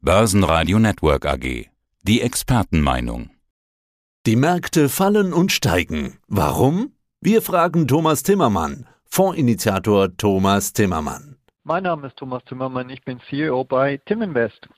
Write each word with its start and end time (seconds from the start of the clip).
Börsenradio 0.00 0.78
Network 0.78 1.26
AG. 1.26 1.66
Die 2.04 2.20
Expertenmeinung. 2.20 3.30
Die 4.26 4.36
Märkte 4.36 4.88
fallen 4.88 5.32
und 5.32 5.50
steigen. 5.50 6.18
Warum? 6.28 6.92
Wir 7.20 7.42
fragen 7.42 7.88
Thomas 7.88 8.22
Timmermann, 8.22 8.86
Fondsinitiator 9.06 10.16
Thomas 10.16 10.72
Timmermann. 10.72 11.38
Mein 11.64 11.82
Name 11.82 12.06
ist 12.06 12.16
Thomas 12.16 12.44
Timmermann, 12.44 12.88
ich 12.90 13.04
bin 13.04 13.18
CEO 13.28 13.64
bei 13.64 13.96
Timinvest. 14.06 14.68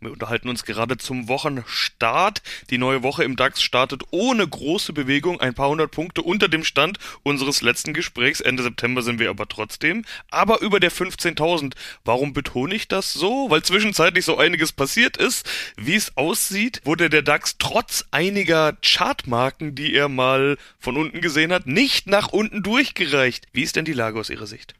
Wir 0.00 0.12
unterhalten 0.12 0.48
uns 0.48 0.64
gerade 0.64 0.96
zum 0.96 1.26
Wochenstart. 1.26 2.42
Die 2.70 2.78
neue 2.78 3.02
Woche 3.02 3.24
im 3.24 3.34
DAX 3.34 3.62
startet 3.62 4.02
ohne 4.10 4.46
große 4.46 4.92
Bewegung, 4.92 5.40
ein 5.40 5.54
paar 5.54 5.70
hundert 5.70 5.90
Punkte 5.90 6.22
unter 6.22 6.48
dem 6.48 6.62
Stand 6.62 6.98
unseres 7.24 7.62
letzten 7.62 7.94
Gesprächs. 7.94 8.40
Ende 8.40 8.62
September 8.62 9.02
sind 9.02 9.18
wir 9.18 9.28
aber 9.28 9.48
trotzdem. 9.48 10.04
Aber 10.30 10.60
über 10.60 10.78
der 10.78 10.92
15.000. 10.92 11.74
Warum 12.04 12.32
betone 12.32 12.74
ich 12.74 12.86
das 12.86 13.12
so? 13.12 13.50
Weil 13.50 13.62
zwischenzeitlich 13.62 14.24
so 14.24 14.38
einiges 14.38 14.72
passiert 14.72 15.16
ist. 15.16 15.48
Wie 15.76 15.96
es 15.96 16.16
aussieht, 16.16 16.80
wurde 16.84 17.10
der 17.10 17.22
DAX 17.22 17.56
trotz 17.58 18.04
einiger 18.12 18.76
Chartmarken, 18.82 19.74
die 19.74 19.94
er 19.94 20.08
mal 20.08 20.58
von 20.78 20.96
unten 20.96 21.20
gesehen 21.20 21.52
hat, 21.52 21.66
nicht 21.66 22.06
nach 22.06 22.28
unten 22.28 22.62
durchgereicht. 22.62 23.46
Wie 23.52 23.62
ist 23.62 23.74
denn 23.74 23.84
die 23.84 23.92
Lage 23.92 24.20
aus 24.20 24.30
Ihrer 24.30 24.46
Sicht? 24.46 24.74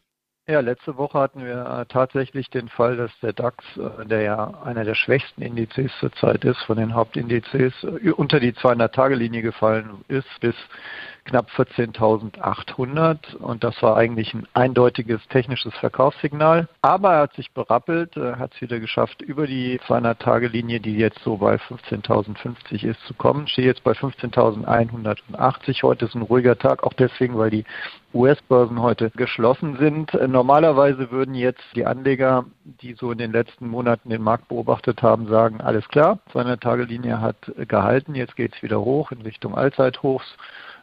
Ja, 0.50 0.60
letzte 0.60 0.96
Woche 0.96 1.18
hatten 1.18 1.44
wir 1.44 1.66
äh, 1.66 1.84
tatsächlich 1.92 2.48
den 2.48 2.70
Fall, 2.70 2.96
dass 2.96 3.10
der 3.20 3.34
DAX, 3.34 3.62
äh, 3.76 4.06
der 4.06 4.22
ja 4.22 4.54
einer 4.64 4.82
der 4.82 4.94
schwächsten 4.94 5.42
Indizes 5.42 5.92
zurzeit 6.00 6.42
ist, 6.42 6.62
von 6.62 6.78
den 6.78 6.94
Hauptindizes 6.94 7.74
äh, 7.84 8.12
unter 8.12 8.40
die 8.40 8.54
200-Tage-Linie 8.54 9.42
gefallen 9.42 10.06
ist 10.08 10.40
bis 10.40 10.54
knapp 11.28 11.48
14.800 11.56 13.36
und 13.36 13.62
das 13.62 13.80
war 13.82 13.96
eigentlich 13.96 14.32
ein 14.34 14.46
eindeutiges 14.54 15.20
technisches 15.28 15.74
Verkaufssignal. 15.74 16.68
Aber 16.82 17.12
er 17.12 17.20
hat 17.22 17.34
sich 17.34 17.52
berappelt, 17.52 18.16
hat 18.16 18.54
es 18.54 18.60
wieder 18.60 18.80
geschafft, 18.80 19.20
über 19.22 19.46
die 19.46 19.78
200-Tage-Linie, 19.80 20.80
die 20.80 20.96
jetzt 20.96 21.18
so 21.20 21.36
bei 21.36 21.56
15.050 21.56 22.84
ist, 22.84 23.00
zu 23.06 23.14
kommen. 23.14 23.46
Stehe 23.46 23.68
jetzt 23.68 23.84
bei 23.84 23.92
15.180. 23.92 25.82
Heute 25.82 26.06
ist 26.06 26.14
ein 26.14 26.22
ruhiger 26.22 26.58
Tag, 26.58 26.82
auch 26.82 26.94
deswegen, 26.94 27.36
weil 27.36 27.50
die 27.50 27.64
US-Börsen 28.14 28.80
heute 28.80 29.10
geschlossen 29.10 29.76
sind. 29.76 30.14
Normalerweise 30.26 31.10
würden 31.10 31.34
jetzt 31.34 31.62
die 31.74 31.84
Anleger, 31.84 32.46
die 32.64 32.94
so 32.94 33.12
in 33.12 33.18
den 33.18 33.32
letzten 33.32 33.68
Monaten 33.68 34.08
den 34.08 34.22
Markt 34.22 34.48
beobachtet 34.48 35.02
haben, 35.02 35.28
sagen, 35.28 35.60
alles 35.60 35.86
klar, 35.88 36.18
200-Tage-Linie 36.32 37.20
hat 37.20 37.52
gehalten, 37.68 38.14
jetzt 38.14 38.34
geht 38.34 38.54
es 38.54 38.62
wieder 38.62 38.80
hoch 38.80 39.12
in 39.12 39.20
Richtung 39.20 39.54
Allzeithochs 39.54 40.36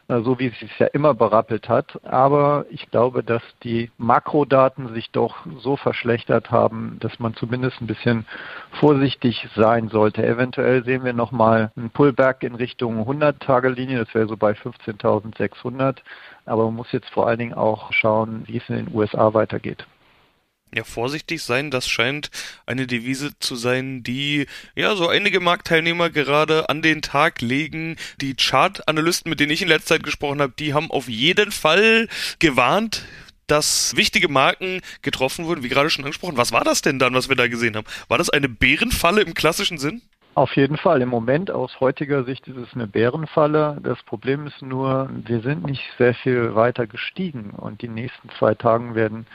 so 0.08 0.38
wie 0.38 0.46
es 0.46 0.58
sich 0.58 0.78
ja 0.78 0.86
immer 0.86 1.14
berappelt 1.14 1.68
hat. 1.68 1.98
Aber 2.04 2.66
ich 2.70 2.90
glaube, 2.90 3.22
dass 3.22 3.42
die 3.62 3.90
Makrodaten 3.98 4.94
sich 4.94 5.10
doch 5.10 5.46
so 5.58 5.76
verschlechtert 5.76 6.50
haben, 6.50 6.98
dass 7.00 7.18
man 7.18 7.34
zumindest 7.34 7.80
ein 7.80 7.86
bisschen 7.86 8.26
vorsichtig 8.72 9.48
sein 9.56 9.88
sollte. 9.88 10.26
Eventuell 10.26 10.84
sehen 10.84 11.04
wir 11.04 11.12
nochmal 11.12 11.72
einen 11.76 11.90
Pullback 11.90 12.42
in 12.42 12.54
Richtung 12.54 13.08
100-Tage-Linie, 13.08 13.98
das 13.98 14.14
wäre 14.14 14.28
so 14.28 14.36
bei 14.36 14.52
15.600. 14.52 15.96
Aber 16.44 16.66
man 16.66 16.74
muss 16.76 16.92
jetzt 16.92 17.10
vor 17.10 17.26
allen 17.26 17.38
Dingen 17.38 17.54
auch 17.54 17.92
schauen, 17.92 18.44
wie 18.46 18.58
es 18.58 18.68
in 18.68 18.76
den 18.76 18.94
USA 18.94 19.34
weitergeht. 19.34 19.84
Ja, 20.76 20.84
vorsichtig 20.84 21.42
sein, 21.42 21.70
das 21.70 21.88
scheint 21.88 22.30
eine 22.66 22.86
Devise 22.86 23.30
zu 23.38 23.56
sein, 23.56 24.02
die 24.02 24.44
ja 24.74 24.94
so 24.94 25.08
einige 25.08 25.40
Marktteilnehmer 25.40 26.10
gerade 26.10 26.68
an 26.68 26.82
den 26.82 27.00
Tag 27.00 27.40
legen. 27.40 27.96
Die 28.20 28.34
Chart-Analysten, 28.34 29.30
mit 29.30 29.40
denen 29.40 29.52
ich 29.52 29.62
in 29.62 29.68
letzter 29.68 29.94
Zeit 29.94 30.02
gesprochen 30.02 30.42
habe, 30.42 30.52
die 30.58 30.74
haben 30.74 30.90
auf 30.90 31.08
jeden 31.08 31.50
Fall 31.50 32.08
gewarnt, 32.40 33.06
dass 33.46 33.96
wichtige 33.96 34.28
Marken 34.28 34.82
getroffen 35.00 35.46
wurden, 35.46 35.62
wie 35.62 35.70
gerade 35.70 35.88
schon 35.88 36.04
angesprochen. 36.04 36.36
Was 36.36 36.52
war 36.52 36.62
das 36.62 36.82
denn 36.82 36.98
dann, 36.98 37.14
was 37.14 37.30
wir 37.30 37.36
da 37.36 37.48
gesehen 37.48 37.74
haben? 37.74 37.86
War 38.08 38.18
das 38.18 38.28
eine 38.28 38.50
Bärenfalle 38.50 39.22
im 39.22 39.32
klassischen 39.32 39.78
Sinn? 39.78 40.02
Auf 40.34 40.54
jeden 40.56 40.76
Fall. 40.76 41.00
Im 41.00 41.08
Moment 41.08 41.50
aus 41.50 41.80
heutiger 41.80 42.24
Sicht 42.24 42.46
ist 42.48 42.58
es 42.58 42.74
eine 42.74 42.86
Bärenfalle. 42.86 43.78
Das 43.82 44.02
Problem 44.02 44.46
ist 44.46 44.60
nur, 44.60 45.08
wir 45.24 45.40
sind 45.40 45.64
nicht 45.64 45.84
sehr 45.96 46.12
viel 46.12 46.54
weiter 46.54 46.86
gestiegen 46.86 47.52
und 47.56 47.80
die 47.80 47.88
nächsten 47.88 48.28
zwei 48.38 48.54
Tagen 48.54 48.94
werden 48.94 49.26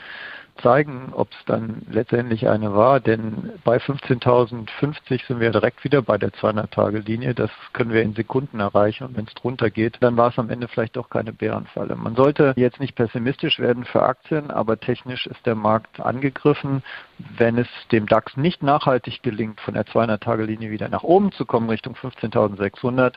zeigen, 0.60 1.12
ob 1.12 1.30
es 1.32 1.44
dann 1.46 1.82
letztendlich 1.90 2.48
eine 2.48 2.74
war, 2.74 3.00
denn 3.00 3.52
bei 3.64 3.78
15.050 3.78 5.26
sind 5.26 5.40
wir 5.40 5.50
direkt 5.50 5.84
wieder 5.84 6.02
bei 6.02 6.18
der 6.18 6.30
200-Tage-Linie. 6.30 7.34
Das 7.34 7.50
können 7.72 7.92
wir 7.92 8.02
in 8.02 8.14
Sekunden 8.14 8.60
erreichen 8.60 9.04
und 9.04 9.16
wenn 9.16 9.26
es 9.26 9.34
drunter 9.34 9.70
geht, 9.70 9.98
dann 10.00 10.16
war 10.16 10.28
es 10.28 10.38
am 10.38 10.50
Ende 10.50 10.68
vielleicht 10.68 10.96
doch 10.96 11.10
keine 11.10 11.32
Bärenfalle. 11.32 11.96
Man 11.96 12.14
sollte 12.16 12.52
jetzt 12.56 12.80
nicht 12.80 12.94
pessimistisch 12.94 13.58
werden 13.58 13.84
für 13.84 14.02
Aktien, 14.02 14.50
aber 14.50 14.78
technisch 14.78 15.26
ist 15.26 15.44
der 15.46 15.54
Markt 15.54 16.00
angegriffen. 16.00 16.82
Wenn 17.18 17.58
es 17.58 17.68
dem 17.90 18.06
DAX 18.06 18.36
nicht 18.36 18.62
nachhaltig 18.62 19.22
gelingt, 19.22 19.60
von 19.60 19.74
der 19.74 19.86
200-Tage-Linie 19.86 20.70
wieder 20.70 20.88
nach 20.88 21.02
oben 21.02 21.32
zu 21.32 21.46
kommen, 21.46 21.70
Richtung 21.70 21.94
15.600, 21.94 23.14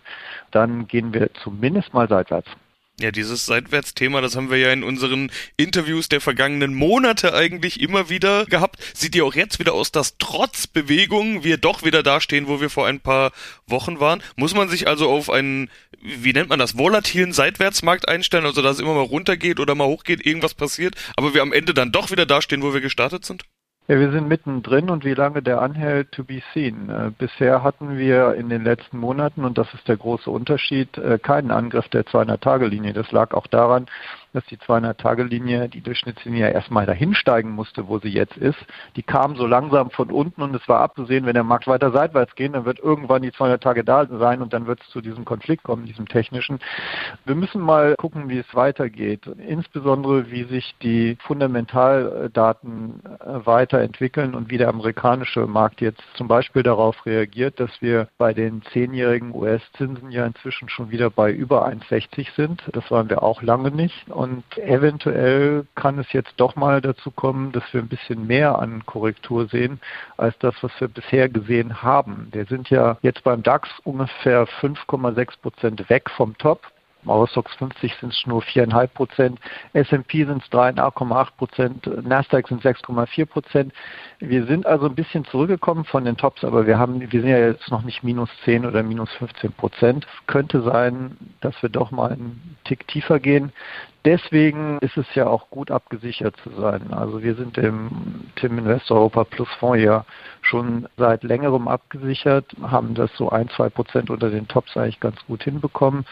dann 0.52 0.88
gehen 0.88 1.14
wir 1.14 1.34
zumindest 1.34 1.94
mal 1.94 2.08
seitwärts. 2.08 2.50
Ja, 2.98 3.12
dieses 3.12 3.46
Seitwärtsthema, 3.46 4.22
das 4.22 4.38
haben 4.38 4.50
wir 4.50 4.58
ja 4.58 4.72
in 4.72 4.82
unseren 4.82 5.30
Interviews 5.58 6.08
der 6.08 6.22
vergangenen 6.22 6.74
Monate 6.74 7.34
eigentlich 7.34 7.82
immer 7.82 8.10
wieder 8.10 8.46
gehabt. 8.46 8.80
Sieht 8.94 9.16
ja 9.16 9.26
auch 9.26 9.36
jetzt 9.36 9.60
wieder 9.60 9.74
aus, 9.74 9.92
dass 9.92 10.18
trotz 10.18 10.66
Bewegung 10.66 11.44
wir 11.44 11.58
doch 11.58 11.84
wieder 11.84 12.04
dastehen, 12.04 12.48
wo 12.48 12.62
wir 12.62 12.70
vor 12.70 12.88
ein 12.88 13.02
paar 13.02 13.34
Wochen 13.68 14.00
waren. 14.00 14.24
Muss 14.38 14.54
man 14.54 14.70
sich 14.70 14.88
also 14.88 15.10
auf 15.10 15.30
einen, 15.30 15.70
wie 16.02 16.32
nennt 16.32 16.48
man 16.48 16.60
das, 16.60 16.78
volatilen 16.78 17.34
Seitwärtsmarkt 17.34 18.08
einstellen, 18.08 18.46
also 18.46 18.62
dass 18.62 18.78
es 18.78 18.82
immer 18.82 18.94
mal 18.94 19.02
runtergeht 19.02 19.60
oder 19.60 19.76
mal 19.76 19.88
hochgeht, 19.88 20.26
irgendwas 20.26 20.54
passiert, 20.54 20.96
aber 21.18 21.34
wir 21.34 21.42
am 21.42 21.52
Ende 21.52 21.74
dann 21.74 21.92
doch 21.92 22.12
wieder 22.12 22.26
dastehen, 22.26 22.62
wo 22.62 22.74
wir 22.74 22.82
gestartet 22.82 23.26
sind? 23.26 23.44
Ja, 23.88 24.00
wir 24.00 24.12
sind 24.12 24.28
mittendrin 24.28 24.90
und 24.90 25.06
wie 25.06 25.14
lange 25.14 25.44
der 25.44 25.62
anhält, 25.62 26.12
to 26.12 26.24
be 26.24 26.42
seen. 26.56 26.90
Äh, 26.90 27.12
bisher 27.16 27.62
hatten 27.62 28.00
wir 28.00 28.34
in 28.34 28.50
den 28.50 28.64
letzten 28.64 28.98
Monaten, 28.98 29.46
und 29.46 29.60
das 29.60 29.72
ist 29.76 29.88
der 29.88 29.96
große 29.96 30.32
Unterschied, 30.32 30.98
äh, 30.98 31.20
keinen 31.20 31.52
Angriff 31.52 31.88
der 31.90 32.04
200-Tage-Linie. 32.04 32.94
Das 32.94 33.12
lag 33.12 33.32
auch 33.36 33.46
daran, 33.46 33.86
dass 34.36 34.46
die 34.46 34.58
200-Tage-Linie, 34.58 35.70
die 35.70 35.82
Durchschnittslinie 35.82 36.52
erstmal 36.52 36.86
dahin 36.86 37.16
steigen 37.16 37.52
musste, 37.52 37.88
wo 37.88 38.00
sie 38.00 38.10
jetzt 38.10 38.38
ist. 38.38 38.58
Die 38.96 39.04
kam 39.04 39.36
so 39.36 39.48
langsam 39.48 39.90
von 39.92 40.12
unten 40.12 40.42
und 40.42 40.56
es 40.56 40.68
war 40.68 40.82
abzusehen, 40.82 41.26
wenn 41.26 41.34
der 41.34 41.44
Markt 41.44 41.68
weiter 41.68 41.92
seitwärts 41.92 42.36
geht, 42.36 42.54
dann 42.54 42.66
wird 42.66 42.80
irgendwann 42.80 43.22
die 43.22 43.32
200 43.32 43.64
Tage 43.64 43.84
da 43.84 44.06
sein 44.06 44.42
und 44.42 44.54
dann 44.54 44.68
wird 44.68 44.82
es 44.82 44.90
zu 44.90 45.02
diesem 45.02 45.26
Konflikt 45.26 45.64
kommen, 45.64 45.86
diesem 45.86 46.08
technischen. 46.08 46.60
Wir 47.26 47.36
müssen 47.36 47.62
mal 47.62 47.96
gucken, 47.96 48.30
wie 48.30 48.40
es 48.40 48.56
weitergeht. 48.56 49.26
Insbesondere, 49.26 50.30
wie 50.32 50.44
sich 50.44 50.76
die 50.82 51.18
Fundamentaldaten 51.22 53.02
äh, 53.06 53.46
weiterentwickeln 53.46 54.36
und 54.36 54.50
wie 54.50 54.58
der 54.58 54.70
amerikanische 54.70 55.48
Markt 55.48 55.82
jetzt 55.82 56.02
zum 56.16 56.28
Beispiel 56.28 56.64
darauf 56.64 57.06
reagiert, 57.06 57.60
dass 57.60 57.72
wir 57.82 58.08
bei 58.18 58.34
den 58.34 58.62
zehnjährigen 58.74 59.34
US-Zinsen 59.34 60.12
ja 60.12 60.26
inzwischen 60.26 60.70
schon 60.70 60.92
wieder 60.92 61.10
bei 61.10 61.32
über 61.32 61.68
1,60 61.68 62.36
sind. 62.36 62.64
Das 62.74 62.90
waren 62.92 63.10
wir 63.10 63.24
auch 63.24 63.42
lange 63.42 63.72
nicht. 63.72 64.10
Und 64.10 64.25
und 64.26 64.58
eventuell 64.58 65.68
kann 65.76 66.00
es 66.00 66.12
jetzt 66.12 66.34
doch 66.38 66.56
mal 66.56 66.82
dazu 66.82 67.12
kommen, 67.12 67.52
dass 67.52 67.64
wir 67.72 67.82
ein 67.82 67.88
bisschen 67.88 68.26
mehr 68.26 68.58
an 68.58 68.84
Korrektur 68.88 69.48
sehen, 69.48 69.80
als 70.18 70.36
das, 70.40 70.56
was 70.62 70.72
wir 70.80 70.88
bisher 70.88 71.30
gesehen 71.30 71.84
haben. 71.84 72.30
Wir 72.32 72.46
sind 72.46 72.72
ja 72.72 72.98
jetzt 73.04 73.24
beim 73.24 73.44
DAX 73.44 73.70
ungefähr 73.84 74.48
5,6 74.48 75.42
Prozent 75.44 75.90
weg 75.92 76.10
vom 76.10 76.36
Top. 76.40 76.62
Im 77.04 77.12
Eurostox 77.12 77.54
50 77.58 77.94
sind 78.02 78.14
es 78.14 78.26
nur 78.26 78.42
4,5 78.42 78.88
Prozent, 78.88 79.40
S&P 79.74 80.26
sind 80.26 80.42
es 80.42 80.50
3,8 80.52 81.28
Prozent, 81.38 82.08
Nasdaq 82.08 82.48
sind 82.48 82.64
6,4 82.64 83.26
Prozent. 83.28 83.74
Wir 84.18 84.48
sind 84.48 84.66
also 84.66 84.88
ein 84.88 84.96
bisschen 84.96 85.24
zurückgekommen 85.26 85.86
von 85.86 86.04
den 86.04 86.18
Tops, 86.18 86.44
aber 86.44 86.66
wir 86.66 86.80
haben, 86.80 87.00
wir 87.00 87.22
sind 87.22 87.30
ja 87.30 87.38
jetzt 87.38 87.70
noch 87.70 87.84
nicht 87.84 88.04
minus 88.04 88.32
10 88.44 88.66
oder 88.66 88.82
minus 88.82 89.12
15 89.20 89.52
Prozent. 89.52 90.08
Könnte 90.26 90.64
sein, 90.64 91.16
dass 91.42 91.54
wir 91.62 91.70
doch 91.70 91.92
mal 91.92 92.12
einen 92.12 92.58
Tick 92.64 92.88
tiefer 92.88 93.20
gehen 93.20 93.52
deswegen 94.06 94.78
ist 94.80 94.98
es 94.98 95.06
ja 95.16 95.28
auch 95.28 95.50
gut 95.50 95.72
abgesichert 95.72 96.36
zu 96.44 96.52
sein. 96.52 96.94
Also 96.94 97.24
wir 97.24 97.36
sind 97.36 97.58
im 97.58 98.30
Tim 98.36 98.60
Invest 98.60 98.92
Europa 98.92 99.24
Plus 99.24 99.50
Fonds 99.60 99.84
ja 99.84 100.06
schon 100.42 100.88
seit 100.98 101.24
längerem 101.24 101.68
abgesichert, 101.68 102.46
haben 102.62 102.94
das 102.94 103.12
so 103.18 103.30
ein, 103.30 103.50
zwei 103.50 103.70
Prozent 103.70 104.10
unter 104.10 104.30
den 104.30 104.48
Tops 104.48 104.78
eigentlich 104.78 105.00
ganz 105.00 105.18
gut 105.26 105.44
hinbekommen, 105.44 106.06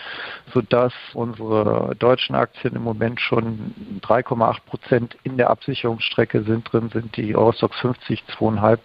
sodass 0.54 0.94
unsere 1.14 1.96
deutschen 2.00 2.36
Aktien 2.36 2.76
im 2.76 2.84
Moment 2.84 3.22
schon 3.22 3.74
3,8 4.02 4.58
Prozent 4.66 5.18
in 5.24 5.38
der 5.38 5.52
Absicherungsstrecke 5.52 6.44
sind 6.44 6.72
drin, 6.72 6.90
sind 6.90 7.16
die 7.16 7.36
Eurostox 7.36 7.80
50 7.80 8.24
2,5 8.40 8.80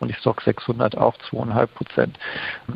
und 0.00 0.08
die 0.08 0.14
Stock 0.14 0.40
600 0.42 0.96
auch 0.96 1.16
2,5 1.30 1.66
Prozent. 1.66 2.18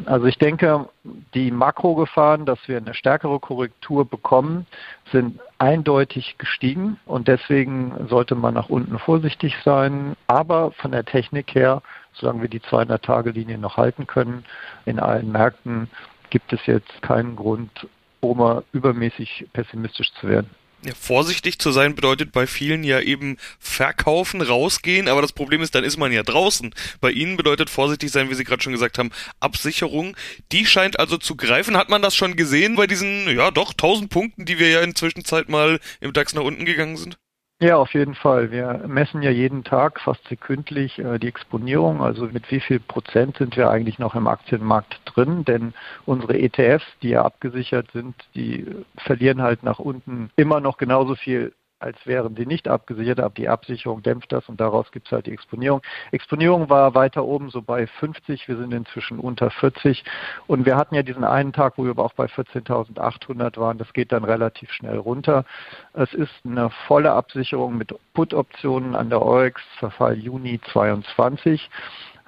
Also 0.05 0.27
ich 0.27 0.39
denke, 0.39 0.89
die 1.35 1.51
Makrogefahren, 1.51 2.45
dass 2.45 2.59
wir 2.67 2.77
eine 2.77 2.95
stärkere 2.95 3.41
Korrektur 3.41 4.05
bekommen, 4.05 4.67
sind 5.13 5.41
eindeutig 5.59 6.37
gestiegen 6.39 6.99
und 7.05 7.29
deswegen 7.29 8.09
sollte 8.09 8.35
man 8.35 8.55
nach 8.55 8.69
unten 8.69 8.99
vorsichtig 8.99 9.57
sein. 9.65 10.17
Aber 10.27 10.73
von 10.73 10.93
der 10.93 11.05
Technik 11.05 11.55
her, 11.55 11.83
solange 12.13 12.43
wir 12.43 12.49
die 12.49 12.61
200-Tage-Linie 12.61 13.59
noch 13.59 13.77
halten 13.77 14.07
können, 14.07 14.45
in 14.87 15.01
allen 15.01 15.33
Märkten 15.33 15.91
gibt 16.31 16.53
es 16.53 16.65
jetzt 16.67 17.03
keinen 17.03 17.37
Grund, 17.37 17.89
um 18.21 18.63
übermäßig 18.73 19.49
pessimistisch 19.53 20.13
zu 20.21 20.29
werden. 20.29 20.51
Ja, 20.85 20.93
vorsichtig 20.95 21.59
zu 21.59 21.73
sein 21.73 21.97
bedeutet 21.97 22.31
bei 22.31 22.47
vielen 22.47 22.85
ja 22.85 23.01
eben 23.01 23.37
verkaufen, 23.59 24.41
rausgehen, 24.41 25.09
aber 25.09 25.23
das 25.23 25.33
Problem 25.33 25.61
ist, 25.61 25.75
dann 25.75 25.83
ist 25.83 25.97
man 25.97 26.13
ja 26.13 26.23
draußen. 26.23 26.73
Bei 27.01 27.11
Ihnen 27.11 27.37
bedeutet 27.37 27.69
vorsichtig 27.69 28.13
sein, 28.13 28.31
wie 28.31 28.35
Sie 28.35 28.45
gerade 28.45 28.63
schon 28.63 28.73
gesagt 28.73 28.97
haben, 28.97 29.11
Absicherung. 29.41 30.17
Die 30.53 30.67
scheint 30.67 31.01
also 31.01 31.19
zu 31.19 31.35
greifen. 31.35 31.77
Hat 31.77 31.89
man 31.89 32.01
das 32.01 32.15
schon 32.15 32.37
gesehen 32.37 32.77
bei 32.77 32.87
diesen, 32.87 33.29
ja 33.37 33.51
doch, 33.51 33.73
1000 33.73 34.09
Punkten, 34.09 34.45
die 34.45 34.61
wir 34.61 34.69
ja 34.69 34.81
inzwischen 34.81 35.25
Zeit 35.25 35.49
mal 35.49 35.81
im 36.01 36.13
DAX 36.13 36.33
nach 36.35 36.43
unten 36.43 36.65
gegangen 36.65 36.97
sind? 36.97 37.19
Ja, 37.61 37.77
auf 37.77 37.93
jeden 37.93 38.15
Fall. 38.15 38.53
Wir 38.53 38.85
messen 38.87 39.21
ja 39.21 39.31
jeden 39.33 39.65
Tag, 39.65 40.01
fast 40.01 40.25
sekündlich, 40.29 40.97
äh, 41.01 41.19
die 41.19 41.27
Exponierung. 41.27 42.01
Also 42.01 42.27
mit 42.27 42.49
wie 42.53 42.61
viel 42.61 42.79
Prozent 42.79 43.37
sind 43.37 43.57
wir 43.57 43.69
eigentlich 43.69 43.99
noch 43.99 44.15
im 44.15 44.29
Aktienmarkt 44.29 45.01
drin? 45.07 45.45
Denn 45.45 45.75
unsere 46.07 46.39
ETFs, 46.39 46.87
die 47.03 47.09
ja 47.11 47.25
abgesichert 47.25 47.91
sind, 47.91 48.15
die 48.37 48.65
verlieren 48.97 49.43
halt 49.43 49.65
nach 49.65 49.81
unten 49.81 50.31
immer 50.37 50.61
noch 50.61 50.77
genauso 50.77 51.17
viel 51.17 51.53
als 51.81 51.97
wären 52.07 52.35
sie 52.37 52.47
nicht 52.47 52.69
abgesichert, 52.69 53.21
aber 53.21 53.35
die 53.35 53.49
Absicherung 53.49 54.03
dämpft 54.03 54.33
das 54.33 54.49
und 54.49 54.61
daraus 54.61 54.91
gibt 54.91 55.07
es 55.07 55.13
halt 55.13 55.27
die 55.27 55.33
Exponierung. 55.33 55.81
Exponierung 56.11 56.69
war 56.69 56.95
weiter 56.95 57.25
oben 57.25 57.51
so 57.51 57.63
bei 57.63 57.87
50, 57.87 58.49
wir 58.49 58.57
sind 58.57 58.73
inzwischen 58.75 59.19
unter 59.19 59.51
40 59.51 60.05
und 60.47 60.67
wir 60.67 60.77
hatten 60.77 60.95
ja 60.95 61.03
diesen 61.03 61.25
einen 61.25 61.53
Tag, 61.53 61.75
wo 61.77 61.85
wir 61.85 61.91
aber 61.91 62.05
auch 62.05 62.15
bei 62.15 62.27
14.800 62.27 63.59
waren, 63.59 63.79
das 63.79 63.93
geht 63.93 64.13
dann 64.13 64.25
relativ 64.25 64.73
schnell 64.73 64.99
runter. 64.99 65.45
Es 65.93 66.13
ist 66.15 66.35
eine 66.45 66.71
volle 66.87 67.13
Absicherung 67.13 67.77
mit 67.79 67.95
Put-Optionen 68.15 68.97
an 68.97 69.11
der 69.11 69.23
Eurex, 69.23 69.63
Verfall 69.79 70.19
Juni 70.19 70.61
22 70.73 71.71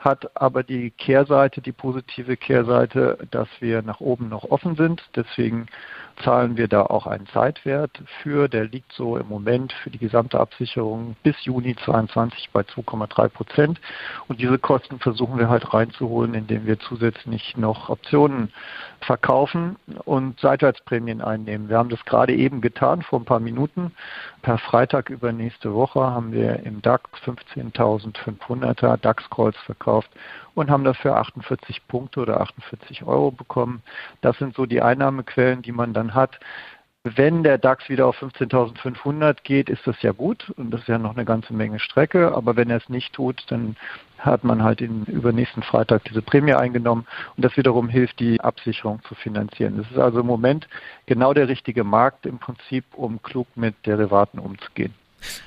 hat 0.00 0.34
aber 0.34 0.62
die 0.62 0.90
Kehrseite, 0.90 1.60
die 1.60 1.72
positive 1.72 2.36
Kehrseite, 2.36 3.18
dass 3.30 3.48
wir 3.60 3.82
nach 3.82 4.00
oben 4.00 4.30
noch 4.30 4.44
offen 4.44 4.74
sind. 4.74 5.02
Deswegen 5.14 5.66
zahlen 6.22 6.56
wir 6.56 6.68
da 6.68 6.82
auch 6.82 7.06
einen 7.06 7.26
Zeitwert 7.28 8.02
für. 8.22 8.48
Der 8.48 8.64
liegt 8.64 8.92
so 8.92 9.16
im 9.16 9.28
Moment 9.28 9.72
für 9.72 9.90
die 9.90 9.98
gesamte 9.98 10.38
Absicherung 10.38 11.16
bis 11.22 11.36
Juni 11.44 11.76
22 11.76 12.50
bei 12.52 12.60
2,3 12.60 13.28
Prozent. 13.28 13.80
Und 14.28 14.40
diese 14.40 14.58
Kosten 14.58 14.98
versuchen 14.98 15.38
wir 15.38 15.48
halt 15.48 15.72
reinzuholen, 15.72 16.34
indem 16.34 16.66
wir 16.66 16.78
zusätzlich 16.78 17.56
noch 17.56 17.88
Optionen 17.88 18.52
verkaufen 19.00 19.76
und 20.04 20.38
Seitwärtsprämien 20.40 21.22
einnehmen. 21.22 21.68
Wir 21.68 21.78
haben 21.78 21.88
das 21.88 22.04
gerade 22.04 22.34
eben 22.34 22.60
getan, 22.60 23.02
vor 23.02 23.20
ein 23.20 23.24
paar 23.24 23.40
Minuten. 23.40 23.92
Per 24.42 24.58
Freitag 24.58 25.10
über 25.10 25.32
nächste 25.32 25.74
Woche 25.74 26.00
haben 26.00 26.32
wir 26.32 26.60
im 26.64 26.82
DAX 26.82 27.10
15.500er 27.24 28.96
DAX-Calls 28.98 29.56
verkauft 29.58 30.10
und 30.54 30.70
haben 30.70 30.84
dafür 30.84 31.16
48 31.16 31.86
Punkte 31.88 32.20
oder 32.20 32.40
48 32.40 33.04
Euro 33.04 33.30
bekommen. 33.30 33.82
Das 34.20 34.36
sind 34.38 34.54
so 34.54 34.66
die 34.66 34.82
Einnahmequellen, 34.82 35.62
die 35.62 35.72
man 35.72 35.94
dann 36.00 36.14
hat. 36.14 36.40
Wenn 37.02 37.42
der 37.42 37.56
DAX 37.56 37.88
wieder 37.88 38.06
auf 38.06 38.22
15.500 38.22 39.38
geht, 39.42 39.70
ist 39.70 39.86
das 39.86 40.02
ja 40.02 40.12
gut 40.12 40.50
und 40.58 40.70
das 40.70 40.82
ist 40.82 40.88
ja 40.88 40.98
noch 40.98 41.16
eine 41.16 41.24
ganze 41.24 41.54
Menge 41.54 41.78
Strecke. 41.78 42.34
Aber 42.34 42.56
wenn 42.56 42.68
er 42.68 42.76
es 42.76 42.90
nicht 42.90 43.14
tut, 43.14 43.42
dann 43.48 43.76
hat 44.18 44.44
man 44.44 44.62
halt 44.62 44.82
in, 44.82 45.06
übernächsten 45.06 45.62
Freitag 45.62 46.04
diese 46.04 46.20
Prämie 46.20 46.52
eingenommen 46.52 47.06
und 47.36 47.44
das 47.44 47.56
wiederum 47.56 47.88
hilft, 47.88 48.20
die 48.20 48.38
Absicherung 48.42 49.02
zu 49.04 49.14
finanzieren. 49.14 49.78
Das 49.78 49.90
ist 49.90 49.98
also 49.98 50.20
im 50.20 50.26
Moment 50.26 50.68
genau 51.06 51.32
der 51.32 51.48
richtige 51.48 51.84
Markt 51.84 52.26
im 52.26 52.38
Prinzip, 52.38 52.84
um 52.92 53.22
klug 53.22 53.46
mit 53.54 53.74
Derivaten 53.86 54.38
umzugehen. 54.38 54.92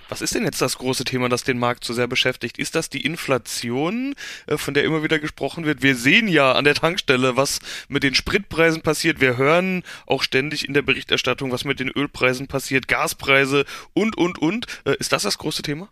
Was 0.10 0.22
ist 0.22 0.36
denn 0.36 0.44
jetzt 0.44 0.62
das 0.62 0.78
große 0.78 1.04
Thema, 1.04 1.30
das 1.30 1.44
den 1.44 1.60
Markt 1.60 1.84
so 1.84 1.94
sehr 1.94 2.08
beschäftigt? 2.08 2.58
Ist 2.58 2.76
das 2.76 2.90
die 2.90 3.06
Inflation, 3.06 4.16
äh, 4.48 4.58
von 4.58 4.74
der 4.74 4.84
immer 4.84 5.04
wieder 5.04 5.20
gesprochen 5.20 5.66
wird? 5.66 5.82
Wir 5.82 5.96
sehen 5.96 6.28
ja 6.28 6.54
an 6.54 6.66
der 6.66 6.76
Tankstelle, 6.76 7.38
was 7.38 7.60
mit 7.88 8.04
den 8.04 8.16
Spritpreisen 8.16 8.82
passiert. 8.82 9.22
Wir 9.22 9.38
hören 9.38 9.84
auch 10.06 10.24
ständig 10.24 10.68
in 10.68 10.74
der 10.74 10.82
Berichterstattung, 10.82 11.52
was 11.52 11.66
mit 11.66 11.80
den 11.80 11.90
Ölpreisen 11.90 12.48
passiert, 12.48 12.88
Gaspreise 12.88 13.66
und, 13.94 14.18
und, 14.18 14.40
und. 14.40 14.68
Äh, 14.86 14.96
ist 15.00 15.12
das 15.12 15.24
das 15.24 15.38
große 15.38 15.62
Thema? 15.62 15.90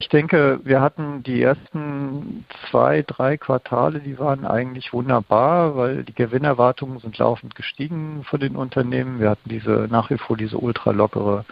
Ich 0.00 0.08
denke, 0.08 0.60
wir 0.62 0.80
hatten 0.80 1.24
die 1.24 1.42
ersten 1.42 2.44
zwei, 2.70 3.02
drei 3.02 3.36
Quartale, 3.36 3.98
die 3.98 4.16
waren 4.16 4.46
eigentlich 4.46 4.92
wunderbar, 4.92 5.76
weil 5.76 6.04
die 6.04 6.14
Gewinnerwartungen 6.14 7.00
sind 7.00 7.18
laufend 7.18 7.56
gestiegen 7.56 8.22
von 8.22 8.38
den 8.38 8.54
Unternehmen. 8.54 9.18
Wir 9.18 9.30
hatten 9.30 9.48
diese 9.48 9.88
nach 9.90 10.08
wie 10.10 10.18
vor 10.18 10.36
diese 10.36 10.56
ultralockere 10.56 11.44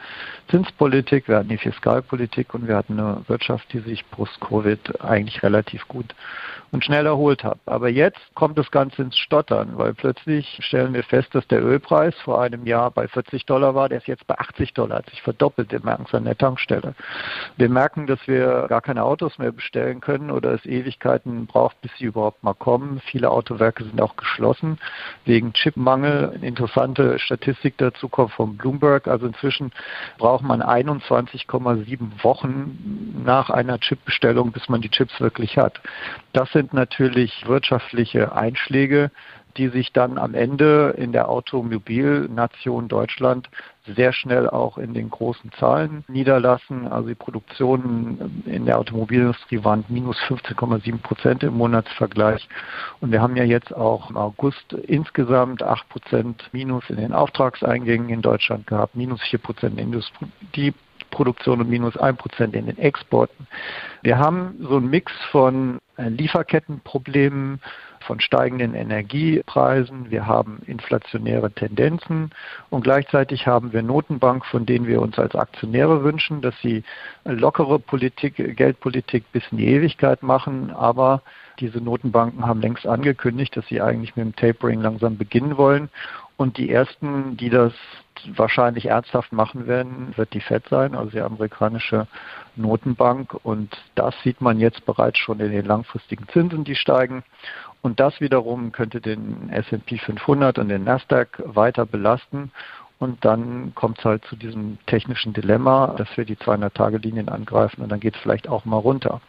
Zinspolitik, 0.48 1.26
wir 1.26 1.38
hatten 1.38 1.48
die 1.48 1.58
Fiskalpolitik 1.58 2.54
und 2.54 2.68
wir 2.68 2.76
hatten 2.76 3.00
eine 3.00 3.24
Wirtschaft, 3.26 3.72
die 3.72 3.80
sich 3.80 4.08
post-Covid 4.12 5.00
eigentlich 5.00 5.42
relativ 5.42 5.88
gut 5.88 6.14
und 6.72 6.84
schnell 6.84 7.06
erholt 7.06 7.44
hat. 7.44 7.58
Aber 7.66 7.88
jetzt 7.88 8.20
kommt 8.34 8.58
das 8.58 8.70
Ganze 8.70 9.02
ins 9.02 9.16
Stottern, 9.16 9.72
weil 9.76 9.94
plötzlich 9.94 10.58
stellen 10.62 10.94
wir 10.94 11.04
fest, 11.04 11.34
dass 11.34 11.46
der 11.48 11.62
Ölpreis 11.64 12.14
vor 12.24 12.40
einem 12.40 12.66
Jahr 12.66 12.90
bei 12.90 13.08
40 13.08 13.46
Dollar 13.46 13.74
war, 13.74 13.88
der 13.88 13.98
ist 13.98 14.06
jetzt 14.06 14.26
bei 14.26 14.38
80 14.38 14.74
Dollar, 14.74 14.98
hat 14.98 15.10
sich 15.10 15.22
verdoppelt, 15.22 15.72
wir 15.72 15.80
merken 15.80 16.04
es 16.06 16.14
an 16.14 16.24
der 16.24 16.36
Tankstelle. 16.36 16.94
Wir 17.56 17.68
merken, 17.68 18.06
dass 18.06 18.26
wir 18.26 18.66
gar 18.68 18.80
keine 18.80 19.04
Autos 19.04 19.38
mehr 19.38 19.52
bestellen 19.52 20.00
können 20.00 20.30
oder 20.30 20.52
es 20.52 20.64
Ewigkeiten 20.66 21.46
braucht, 21.46 21.80
bis 21.80 21.90
sie 21.98 22.04
überhaupt 22.04 22.42
mal 22.42 22.54
kommen. 22.54 23.00
Viele 23.06 23.30
Autowerke 23.30 23.84
sind 23.84 24.00
auch 24.00 24.16
geschlossen 24.16 24.78
wegen 25.24 25.52
Chipmangel. 25.52 26.32
Eine 26.34 26.46
interessante 26.46 27.18
Statistik 27.18 27.78
dazu 27.78 28.08
kommt 28.08 28.32
von 28.32 28.56
Bloomberg. 28.56 29.08
Also 29.08 29.26
inzwischen 29.26 29.72
braucht 30.18 30.44
man 30.44 30.62
21,7 30.62 32.22
Wochen 32.22 33.22
nach 33.24 33.50
einer 33.50 33.78
Chipbestellung, 33.78 34.52
bis 34.52 34.68
man 34.68 34.80
die 34.80 34.90
Chips 34.90 35.20
wirklich 35.20 35.56
hat. 35.56 35.80
Das 36.36 36.52
sind 36.52 36.74
natürlich 36.74 37.48
wirtschaftliche 37.48 38.36
Einschläge, 38.36 39.10
die 39.56 39.68
sich 39.68 39.94
dann 39.94 40.18
am 40.18 40.34
Ende 40.34 40.94
in 40.98 41.12
der 41.12 41.30
Automobilnation 41.30 42.88
Deutschland 42.88 43.48
sehr 43.86 44.12
schnell 44.12 44.46
auch 44.46 44.76
in 44.76 44.92
den 44.92 45.08
großen 45.08 45.50
Zahlen 45.52 46.04
niederlassen. 46.08 46.88
Also 46.88 47.08
die 47.08 47.14
Produktionen 47.14 48.42
in 48.44 48.66
der 48.66 48.78
Automobilindustrie 48.78 49.64
waren 49.64 49.86
minus 49.88 50.18
15,7 50.28 50.98
Prozent 50.98 51.42
im 51.42 51.54
Monatsvergleich. 51.54 52.46
Und 53.00 53.12
wir 53.12 53.22
haben 53.22 53.36
ja 53.36 53.44
jetzt 53.44 53.74
auch 53.74 54.10
im 54.10 54.18
August 54.18 54.74
insgesamt 54.74 55.62
8 55.62 55.88
Prozent 55.88 56.50
minus 56.52 56.90
in 56.90 56.96
den 56.96 57.14
Auftragseingängen 57.14 58.10
in 58.10 58.20
Deutschland 58.20 58.66
gehabt, 58.66 58.94
minus 58.94 59.22
4 59.22 59.38
Prozent 59.38 59.70
in 59.70 59.76
der 59.76 59.84
Industrie. 59.86 60.74
Produktion 61.10 61.60
und 61.60 61.68
minus 61.68 61.96
1% 61.96 62.52
in 62.54 62.66
den 62.66 62.78
Exporten. 62.78 63.46
Wir 64.02 64.18
haben 64.18 64.56
so 64.60 64.76
einen 64.76 64.90
Mix 64.90 65.12
von 65.30 65.78
äh, 65.96 66.08
Lieferkettenproblemen, 66.08 67.60
von 68.06 68.20
steigenden 68.20 68.74
Energiepreisen, 68.74 70.10
wir 70.10 70.26
haben 70.26 70.60
inflationäre 70.66 71.50
Tendenzen 71.50 72.30
und 72.70 72.84
gleichzeitig 72.84 73.46
haben 73.46 73.72
wir 73.72 73.82
Notenbank, 73.82 74.46
von 74.46 74.64
denen 74.66 74.86
wir 74.86 75.02
uns 75.02 75.18
als 75.18 75.34
Aktionäre 75.34 76.04
wünschen, 76.04 76.40
dass 76.40 76.54
sie 76.62 76.84
lockere 77.24 77.78
Politik, 77.78 78.36
Geldpolitik 78.56 79.24
bis 79.32 79.42
in 79.50 79.58
die 79.58 79.68
Ewigkeit 79.68 80.22
machen, 80.22 80.70
aber 80.70 81.22
diese 81.58 81.80
Notenbanken 81.80 82.46
haben 82.46 82.60
längst 82.60 82.86
angekündigt, 82.86 83.56
dass 83.56 83.66
sie 83.66 83.80
eigentlich 83.80 84.14
mit 84.16 84.26
dem 84.26 84.36
Tapering 84.36 84.80
langsam 84.80 85.16
beginnen 85.16 85.56
wollen. 85.56 85.88
Und 86.36 86.58
die 86.58 86.70
ersten, 86.70 87.36
die 87.38 87.48
das 87.48 87.72
wahrscheinlich 88.34 88.86
ernsthaft 88.86 89.32
machen 89.32 89.66
werden, 89.66 90.12
wird 90.16 90.34
die 90.34 90.40
Fed 90.40 90.64
sein, 90.68 90.94
also 90.94 91.10
die 91.10 91.20
amerikanische 91.20 92.06
Notenbank. 92.56 93.34
Und 93.42 93.74
das 93.94 94.14
sieht 94.22 94.40
man 94.40 94.58
jetzt 94.58 94.84
bereits 94.84 95.18
schon 95.18 95.40
in 95.40 95.50
den 95.50 95.64
langfristigen 95.64 96.28
Zinsen, 96.28 96.64
die 96.64 96.74
steigen. 96.74 97.22
Und 97.82 98.00
das 98.00 98.20
wiederum 98.20 98.72
könnte 98.72 99.00
den 99.00 99.48
S&P 99.50 99.98
500 99.98 100.58
und 100.58 100.68
den 100.68 100.84
Nasdaq 100.84 101.42
weiter 101.44 101.86
belasten. 101.86 102.50
Und 102.98 103.24
dann 103.26 103.74
kommt 103.74 103.98
es 103.98 104.04
halt 104.04 104.24
zu 104.24 104.36
diesem 104.36 104.78
technischen 104.86 105.34
Dilemma, 105.34 105.94
dass 105.98 106.08
wir 106.16 106.24
die 106.24 106.36
200-Tage-Linien 106.36 107.28
angreifen 107.28 107.82
und 107.82 107.90
dann 107.90 108.00
geht 108.00 108.14
es 108.14 108.20
vielleicht 108.22 108.48
auch 108.48 108.64
mal 108.64 108.78
runter. 108.78 109.20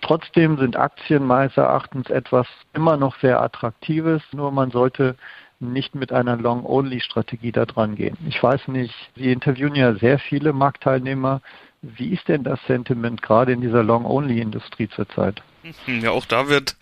Trotzdem 0.00 0.58
sind 0.58 0.76
Aktien 0.76 1.24
meines 1.24 1.56
Erachtens 1.56 2.10
etwas 2.10 2.48
immer 2.72 2.96
noch 2.96 3.16
sehr 3.20 3.40
Attraktives, 3.40 4.22
nur 4.32 4.50
man 4.50 4.72
sollte 4.72 5.14
nicht 5.60 5.94
mit 5.94 6.12
einer 6.12 6.36
Long-Only-Strategie 6.36 7.52
da 7.52 7.66
dran 7.66 7.94
gehen. 7.94 8.16
Ich 8.26 8.42
weiß 8.42 8.66
nicht, 8.68 8.94
Sie 9.14 9.32
interviewen 9.32 9.76
ja 9.76 9.94
sehr 9.94 10.18
viele 10.18 10.52
Marktteilnehmer. 10.52 11.40
Wie 11.82 12.08
ist 12.08 12.26
denn 12.26 12.42
das 12.42 12.58
Sentiment 12.66 13.22
gerade 13.22 13.52
in 13.52 13.60
dieser 13.60 13.84
Long-Only-Industrie 13.84 14.88
zurzeit? 14.88 15.42
Hm, 15.86 16.00
ja, 16.00 16.10
auch 16.10 16.26
da 16.26 16.48
wird 16.48 16.76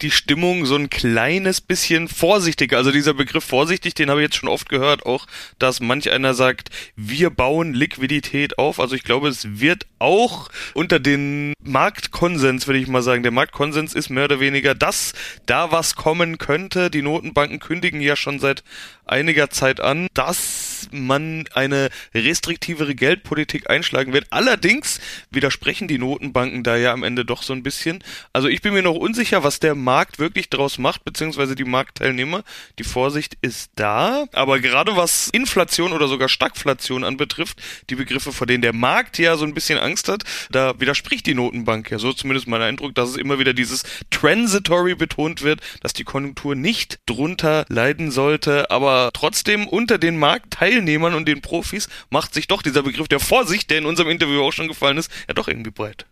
die 0.00 0.10
Stimmung 0.10 0.64
so 0.64 0.74
ein 0.74 0.88
kleines 0.88 1.60
bisschen 1.60 2.08
vorsichtiger. 2.08 2.78
Also 2.78 2.90
dieser 2.90 3.12
Begriff 3.12 3.44
vorsichtig, 3.44 3.92
den 3.92 4.08
habe 4.08 4.20
ich 4.20 4.28
jetzt 4.28 4.36
schon 4.36 4.48
oft 4.48 4.70
gehört, 4.70 5.04
auch 5.04 5.26
dass 5.58 5.80
manch 5.80 6.10
einer 6.10 6.32
sagt, 6.32 6.70
wir 6.96 7.28
bauen 7.28 7.74
Liquidität 7.74 8.56
auf. 8.56 8.80
Also 8.80 8.94
ich 8.94 9.04
glaube, 9.04 9.28
es 9.28 9.60
wird 9.60 9.86
auch 9.98 10.48
unter 10.72 10.98
den 10.98 11.52
Marktkonsens, 11.62 12.66
würde 12.66 12.78
ich 12.80 12.88
mal 12.88 13.02
sagen, 13.02 13.22
der 13.22 13.32
Marktkonsens 13.32 13.92
ist 13.92 14.08
mehr 14.08 14.24
oder 14.24 14.40
weniger, 14.40 14.74
dass 14.74 15.12
da 15.44 15.70
was 15.70 15.94
kommen 15.94 16.38
könnte. 16.38 16.90
Die 16.90 17.02
Notenbanken 17.02 17.60
kündigen 17.60 18.00
ja 18.00 18.16
schon 18.16 18.38
seit 18.38 18.64
einiger 19.04 19.50
Zeit 19.50 19.80
an, 19.80 20.08
dass 20.14 20.72
dass 20.82 20.88
man 20.92 21.44
eine 21.54 21.90
restriktivere 22.14 22.94
Geldpolitik 22.94 23.70
einschlagen 23.70 24.12
wird. 24.12 24.26
Allerdings 24.30 25.00
widersprechen 25.30 25.88
die 25.88 25.98
Notenbanken 25.98 26.62
da 26.62 26.76
ja 26.76 26.92
am 26.92 27.02
Ende 27.02 27.24
doch 27.24 27.42
so 27.42 27.52
ein 27.52 27.62
bisschen. 27.62 28.02
Also 28.32 28.48
ich 28.48 28.62
bin 28.62 28.72
mir 28.72 28.82
noch 28.82 28.94
unsicher, 28.94 29.44
was 29.44 29.60
der 29.60 29.74
Markt 29.74 30.18
wirklich 30.18 30.50
draus 30.50 30.78
macht, 30.78 31.04
beziehungsweise 31.04 31.54
die 31.54 31.64
Marktteilnehmer. 31.64 32.44
Die 32.78 32.84
Vorsicht 32.84 33.36
ist 33.42 33.70
da, 33.74 34.26
aber 34.32 34.60
gerade 34.60 34.96
was 34.96 35.28
Inflation 35.28 35.92
oder 35.92 36.08
sogar 36.08 36.28
Stagflation 36.28 37.04
anbetrifft, 37.04 37.60
die 37.90 37.94
Begriffe, 37.94 38.32
vor 38.32 38.46
denen 38.46 38.62
der 38.62 38.72
Markt 38.72 39.18
ja 39.18 39.36
so 39.36 39.44
ein 39.44 39.54
bisschen 39.54 39.78
Angst 39.78 40.08
hat, 40.08 40.24
da 40.50 40.78
widerspricht 40.80 41.26
die 41.26 41.34
Notenbank 41.34 41.90
ja. 41.90 41.98
So 41.98 42.12
zumindest 42.12 42.48
mein 42.48 42.62
Eindruck, 42.62 42.94
dass 42.94 43.10
es 43.10 43.16
immer 43.16 43.38
wieder 43.38 43.54
dieses 43.54 43.82
Transitory 44.10 44.94
betont 44.94 45.42
wird, 45.42 45.60
dass 45.80 45.92
die 45.92 46.04
Konjunktur 46.04 46.54
nicht 46.54 47.00
drunter 47.06 47.64
leiden 47.68 48.10
sollte, 48.10 48.70
aber 48.70 49.10
trotzdem 49.12 49.66
unter 49.66 49.98
den 49.98 50.18
Marktteilnehmern 50.18 51.14
und 51.14 51.26
den 51.26 51.42
Profis 51.42 51.88
macht 52.10 52.34
sich 52.34 52.48
doch 52.48 52.62
dieser 52.62 52.82
Begriff 52.82 53.08
der 53.08 53.20
Vorsicht, 53.20 53.70
der 53.70 53.78
in 53.78 53.86
unserem 53.86 54.10
Interview 54.10 54.42
auch 54.42 54.52
schon 54.52 54.68
gefallen 54.68 54.98
ist, 54.98 55.10
ja 55.28 55.34
doch 55.34 55.48
irgendwie 55.48 55.70
breit. 55.70 56.06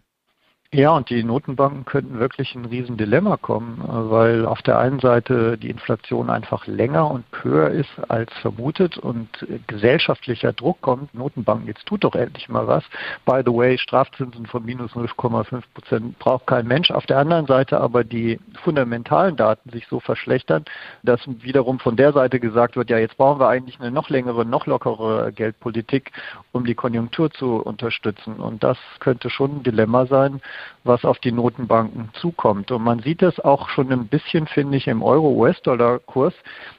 Ja, 0.73 0.93
und 0.93 1.11
die 1.11 1.25
Notenbanken 1.25 1.85
könnten 1.85 2.21
wirklich 2.21 2.55
ein 2.55 2.65
Riesendilemma 2.65 3.39
kommen, 3.39 3.83
weil 3.89 4.47
auf 4.47 4.63
der 4.63 4.79
einen 4.79 5.01
Seite 5.01 5.59
die 5.59 5.69
Inflation 5.69 6.31
einfach 6.31 6.65
länger 6.69 7.11
und 7.11 7.25
höher 7.43 7.71
ist 7.71 7.91
als 8.07 8.33
vermutet 8.35 8.97
und 8.97 9.29
gesellschaftlicher 9.67 10.53
Druck 10.53 10.81
kommt. 10.81 11.13
Notenbanken, 11.13 11.67
jetzt 11.67 11.87
tut 11.87 12.05
doch 12.05 12.15
endlich 12.15 12.49
mal 12.49 12.69
was. 12.69 12.85
By 13.27 13.43
the 13.45 13.53
way, 13.53 13.79
Strafzinsen 13.79 14.47
von 14.47 14.65
minus 14.65 14.93
0,5 14.93 15.61
Prozent 15.75 16.19
braucht 16.21 16.47
kein 16.47 16.69
Mensch. 16.69 16.93
Auf 16.93 17.05
der 17.05 17.19
anderen 17.19 17.47
Seite 17.47 17.81
aber 17.81 18.05
die 18.05 18.39
fundamentalen 18.63 19.35
Daten 19.35 19.71
sich 19.71 19.89
so 19.89 19.99
verschlechtern, 19.99 20.65
dass 21.03 21.21
wiederum 21.43 21.81
von 21.81 21.97
der 21.97 22.13
Seite 22.13 22.39
gesagt 22.39 22.77
wird, 22.77 22.91
ja, 22.91 22.99
jetzt 22.99 23.17
brauchen 23.17 23.41
wir 23.41 23.49
eigentlich 23.49 23.81
eine 23.81 23.91
noch 23.91 24.09
längere, 24.09 24.47
noch 24.47 24.67
lockere 24.67 25.33
Geldpolitik, 25.33 26.13
um 26.53 26.65
die 26.65 26.77
Konjunktur 26.77 27.33
zu 27.33 27.57
unterstützen. 27.57 28.37
Und 28.37 28.63
das 28.63 28.79
könnte 29.01 29.31
schon 29.31 29.57
ein 29.57 29.63
Dilemma 29.65 30.07
sein 30.07 30.41
was 30.85 31.05
auf 31.05 31.19
die 31.19 31.33
Notenbanken 31.33 32.11
zukommt. 32.15 32.71
Und 32.71 32.83
man 32.83 33.01
sieht 33.01 33.23
es 33.23 33.41
auch 33.41 33.69
schon 33.69 33.93
ein 33.93 34.07
bisschen, 34.07 34.47
finde 34.47 34.77
ich, 34.77 34.87
im 34.87 35.03
Euro-US-Dollar-Kurs. 35.03 36.35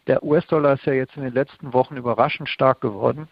Der 0.07 0.23
US-Dollar 0.23 0.73
ist 0.73 0.85
ja 0.85 0.93
jetzt 0.93 1.15
in 1.15 1.23
den 1.23 1.33
letzten 1.33 1.73
Wochen 1.73 1.97
überraschend 1.97 2.50
stark 2.50 2.81
geworden. 2.81 3.27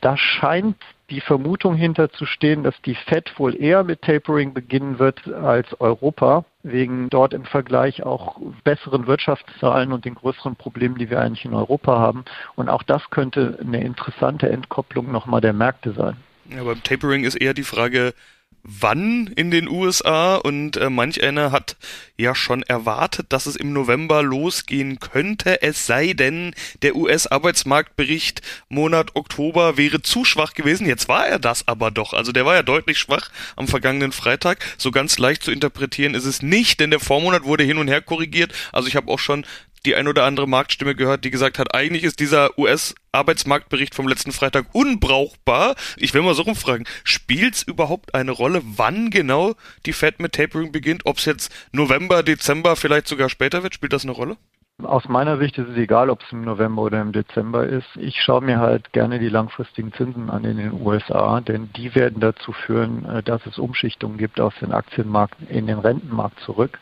Da 0.00 0.16
scheint 0.16 0.76
die 1.10 1.20
Vermutung 1.20 1.74
hinterzustehen, 1.74 2.62
dass 2.62 2.80
die 2.82 2.94
Fed 2.94 3.38
wohl 3.38 3.54
eher 3.54 3.84
mit 3.84 4.00
Tapering 4.02 4.54
beginnen 4.54 4.98
wird 4.98 5.28
als 5.28 5.78
Europa, 5.78 6.44
wegen 6.62 7.10
dort 7.10 7.34
im 7.34 7.44
Vergleich 7.44 8.02
auch 8.02 8.40
besseren 8.64 9.06
Wirtschaftszahlen 9.06 9.92
und 9.92 10.04
den 10.04 10.14
größeren 10.14 10.56
Problemen, 10.56 10.96
die 10.96 11.10
wir 11.10 11.20
eigentlich 11.20 11.44
in 11.44 11.54
Europa 11.54 11.98
haben. 11.98 12.24
Und 12.56 12.68
auch 12.70 12.82
das 12.82 13.10
könnte 13.10 13.58
eine 13.60 13.82
interessante 13.82 14.48
Entkopplung 14.48 15.12
nochmal 15.12 15.40
der 15.40 15.52
Märkte 15.52 15.92
sein. 15.92 16.16
Ja, 16.48 16.64
beim 16.64 16.82
Tapering 16.82 17.24
ist 17.24 17.36
eher 17.36 17.54
die 17.54 17.62
Frage, 17.62 18.14
wann 18.62 19.26
in 19.26 19.50
den 19.50 19.68
USA 19.68 20.36
und 20.36 20.76
äh, 20.76 20.90
manch 20.90 21.22
einer 21.22 21.50
hat 21.50 21.76
ja 22.16 22.34
schon 22.34 22.62
erwartet, 22.62 23.26
dass 23.30 23.46
es 23.46 23.56
im 23.56 23.72
November 23.72 24.22
losgehen 24.22 25.00
könnte, 25.00 25.62
es 25.62 25.86
sei 25.86 26.12
denn, 26.12 26.54
der 26.82 26.94
US-Arbeitsmarktbericht 26.94 28.42
Monat 28.68 29.16
Oktober 29.16 29.76
wäre 29.76 30.02
zu 30.02 30.24
schwach 30.24 30.54
gewesen. 30.54 30.86
Jetzt 30.86 31.08
war 31.08 31.26
er 31.26 31.38
das 31.38 31.66
aber 31.66 31.90
doch. 31.90 32.12
Also 32.12 32.32
der 32.32 32.46
war 32.46 32.54
ja 32.54 32.62
deutlich 32.62 32.98
schwach 32.98 33.30
am 33.56 33.66
vergangenen 33.66 34.12
Freitag. 34.12 34.64
So 34.78 34.90
ganz 34.90 35.18
leicht 35.18 35.42
zu 35.42 35.50
interpretieren 35.50 36.14
ist 36.14 36.26
es 36.26 36.42
nicht, 36.42 36.80
denn 36.80 36.90
der 36.90 37.00
Vormonat 37.00 37.44
wurde 37.44 37.64
hin 37.64 37.78
und 37.78 37.88
her 37.88 38.02
korrigiert. 38.02 38.52
Also 38.72 38.88
ich 38.88 38.96
habe 38.96 39.10
auch 39.10 39.18
schon 39.18 39.44
die 39.86 39.94
ein 39.94 40.08
oder 40.08 40.24
andere 40.24 40.48
Marktstimme 40.48 40.94
gehört, 40.94 41.24
die 41.24 41.30
gesagt 41.30 41.58
hat, 41.58 41.74
eigentlich 41.74 42.04
ist 42.04 42.20
dieser 42.20 42.58
US-Arbeitsmarktbericht 42.58 43.94
vom 43.94 44.08
letzten 44.08 44.32
Freitag 44.32 44.66
unbrauchbar. 44.72 45.74
Ich 45.96 46.14
will 46.14 46.22
mal 46.22 46.34
so 46.34 46.42
rumfragen, 46.42 46.86
spielt 47.04 47.54
es 47.54 47.62
überhaupt 47.62 48.14
eine 48.14 48.30
Rolle, 48.30 48.62
wann 48.64 49.10
genau 49.10 49.54
die 49.86 49.92
Fed 49.92 50.20
mit 50.20 50.32
Tapering 50.32 50.72
beginnt? 50.72 51.02
Ob 51.04 51.18
es 51.18 51.24
jetzt 51.24 51.52
November, 51.72 52.22
Dezember, 52.22 52.76
vielleicht 52.76 53.08
sogar 53.08 53.28
später 53.28 53.62
wird? 53.62 53.74
Spielt 53.74 53.92
das 53.92 54.04
eine 54.04 54.12
Rolle? 54.12 54.36
Aus 54.82 55.08
meiner 55.08 55.38
Sicht 55.38 55.58
ist 55.58 55.68
es 55.68 55.76
egal, 55.76 56.10
ob 56.10 56.22
es 56.22 56.32
im 56.32 56.42
November 56.42 56.82
oder 56.82 57.00
im 57.00 57.12
Dezember 57.12 57.66
ist. 57.66 57.86
Ich 57.96 58.20
schaue 58.20 58.40
mir 58.40 58.58
halt 58.58 58.92
gerne 58.92 59.18
die 59.18 59.28
langfristigen 59.28 59.92
Zinsen 59.92 60.28
an 60.28 60.44
in 60.44 60.56
den 60.56 60.72
USA, 60.72 61.40
denn 61.40 61.70
die 61.76 61.94
werden 61.94 62.20
dazu 62.20 62.52
führen, 62.52 63.04
äh, 63.04 63.22
dass 63.22 63.44
es 63.46 63.58
Umschichtungen 63.58 64.18
gibt 64.18 64.40
aus 64.40 64.54
den 64.60 64.72
Aktienmarkt 64.72 65.36
in 65.48 65.66
den 65.66 65.78
Rentenmarkt 65.78 66.40
zurück. 66.40 66.80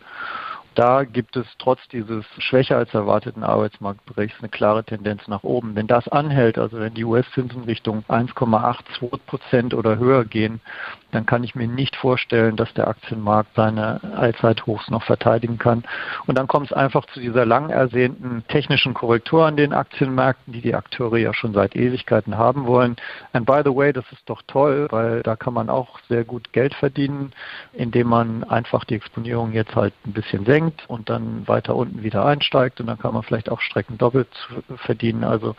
Da 0.80 1.04
gibt 1.04 1.36
es 1.36 1.46
trotz 1.58 1.78
dieses 1.88 2.24
schwächer 2.38 2.78
als 2.78 2.94
erwarteten 2.94 3.44
Arbeitsmarktberichts 3.44 4.38
eine 4.38 4.48
klare 4.48 4.82
Tendenz 4.82 5.28
nach 5.28 5.42
oben. 5.42 5.76
Wenn 5.76 5.86
das 5.86 6.08
anhält, 6.08 6.56
also 6.56 6.80
wenn 6.80 6.94
die 6.94 7.04
US-Zinsen 7.04 7.64
Richtung 7.64 8.02
1,82 8.08 9.18
Prozent 9.26 9.74
oder 9.74 9.98
höher 9.98 10.24
gehen, 10.24 10.62
dann 11.10 11.26
kann 11.26 11.44
ich 11.44 11.54
mir 11.54 11.68
nicht 11.68 11.96
vorstellen, 11.96 12.56
dass 12.56 12.72
der 12.72 12.88
Aktienmarkt 12.88 13.50
seine 13.56 14.00
Allzeithochs 14.16 14.88
noch 14.88 15.02
verteidigen 15.02 15.58
kann. 15.58 15.84
Und 16.26 16.38
dann 16.38 16.46
kommt 16.46 16.70
es 16.70 16.72
einfach 16.72 17.04
zu 17.06 17.20
dieser 17.20 17.44
lang 17.44 17.68
ersehnten 17.68 18.44
technischen 18.48 18.94
Korrektur 18.94 19.44
an 19.44 19.58
den 19.58 19.74
Aktienmärkten, 19.74 20.54
die 20.54 20.62
die 20.62 20.74
Akteure 20.74 21.18
ja 21.18 21.34
schon 21.34 21.52
seit 21.52 21.76
Ewigkeiten 21.76 22.38
haben 22.38 22.66
wollen. 22.66 22.96
And 23.34 23.44
by 23.44 23.60
the 23.62 23.74
way, 23.74 23.92
das 23.92 24.10
ist 24.12 24.22
doch 24.30 24.40
toll, 24.46 24.86
weil 24.90 25.22
da 25.24 25.36
kann 25.36 25.52
man 25.52 25.68
auch 25.68 25.98
sehr 26.08 26.24
gut 26.24 26.54
Geld 26.54 26.72
verdienen, 26.72 27.32
indem 27.74 28.06
man 28.06 28.44
einfach 28.44 28.84
die 28.84 28.94
Exponierung 28.94 29.52
jetzt 29.52 29.76
halt 29.76 29.92
ein 30.06 30.12
bisschen 30.12 30.46
senkt 30.46 30.69
und 30.88 31.08
dann 31.08 31.46
weiter 31.48 31.76
unten 31.76 32.02
wieder 32.02 32.24
einsteigt 32.24 32.80
und 32.80 32.86
dann 32.86 32.98
kann 32.98 33.14
man 33.14 33.22
vielleicht 33.22 33.50
auch 33.50 33.60
Strecken 33.60 33.98
doppelt 33.98 34.28
verdienen. 34.76 35.24
Also 35.24 35.56